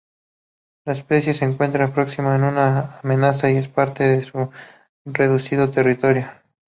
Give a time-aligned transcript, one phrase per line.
[0.83, 4.51] La especie se encuentra próxima a estar amenazada, en parte por su
[5.05, 6.27] reducido territorio.